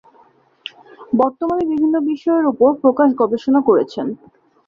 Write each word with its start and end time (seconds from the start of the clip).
বর্তমানে 1.19 1.63
বিভিন্ন 1.71 1.95
বিষয়ের 2.09 2.45
উপর 2.51 2.69
প্রকাশ 2.83 3.09
গবেষণা 3.21 3.59
করছেন। 3.67 4.07